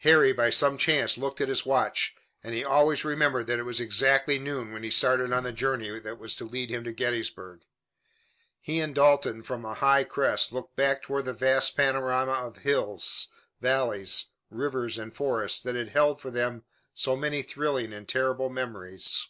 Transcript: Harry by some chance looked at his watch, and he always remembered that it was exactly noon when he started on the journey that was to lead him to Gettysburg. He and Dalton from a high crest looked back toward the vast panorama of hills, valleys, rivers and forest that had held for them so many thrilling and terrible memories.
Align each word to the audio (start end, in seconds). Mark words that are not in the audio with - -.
Harry 0.00 0.30
by 0.30 0.50
some 0.50 0.76
chance 0.76 1.16
looked 1.16 1.40
at 1.40 1.48
his 1.48 1.64
watch, 1.64 2.14
and 2.42 2.54
he 2.54 2.62
always 2.62 3.02
remembered 3.02 3.46
that 3.46 3.58
it 3.58 3.62
was 3.62 3.80
exactly 3.80 4.38
noon 4.38 4.72
when 4.74 4.82
he 4.82 4.90
started 4.90 5.32
on 5.32 5.42
the 5.42 5.52
journey 5.52 5.98
that 5.98 6.18
was 6.18 6.34
to 6.34 6.44
lead 6.44 6.68
him 6.68 6.84
to 6.84 6.92
Gettysburg. 6.92 7.62
He 8.60 8.78
and 8.78 8.94
Dalton 8.94 9.42
from 9.42 9.64
a 9.64 9.72
high 9.72 10.04
crest 10.04 10.52
looked 10.52 10.76
back 10.76 11.00
toward 11.00 11.24
the 11.24 11.32
vast 11.32 11.78
panorama 11.78 12.32
of 12.32 12.58
hills, 12.58 13.28
valleys, 13.58 14.26
rivers 14.50 14.98
and 14.98 15.16
forest 15.16 15.64
that 15.64 15.76
had 15.76 15.88
held 15.88 16.20
for 16.20 16.30
them 16.30 16.64
so 16.92 17.16
many 17.16 17.40
thrilling 17.40 17.90
and 17.94 18.06
terrible 18.06 18.50
memories. 18.50 19.28